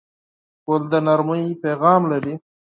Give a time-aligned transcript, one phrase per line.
[0.65, 2.33] ګل د نرمۍ پیغام لري.